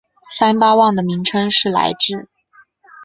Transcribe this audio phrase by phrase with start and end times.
[0.35, 2.27] 三巴旺的名称是来至。